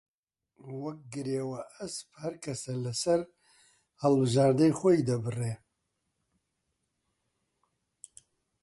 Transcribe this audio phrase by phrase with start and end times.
[0.83, 3.21] وەک گرێوە ئەسپ هەر کەسە لە سەر
[4.01, 5.55] هەڵبژاردەی خۆی دەبڕی